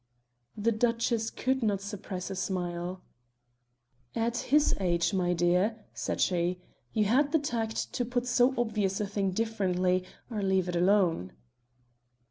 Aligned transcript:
The 0.57 0.71
Duchess 0.71 1.29
could 1.29 1.61
not 1.61 1.79
suppress 1.79 2.31
a 2.31 2.35
smile. 2.35 3.03
"At 4.15 4.35
his 4.37 4.75
age, 4.79 5.13
my 5.13 5.33
dear," 5.33 5.85
said 5.93 6.19
she, 6.19 6.59
"you 6.91 7.05
had 7.05 7.31
the 7.31 7.37
tact 7.37 7.93
to 7.93 8.03
put 8.03 8.25
so 8.25 8.55
obvious 8.57 8.99
a 8.99 9.05
thing 9.05 9.29
differently 9.29 10.03
or 10.31 10.41
leave 10.41 10.67
it 10.67 10.75
alone." 10.75 11.33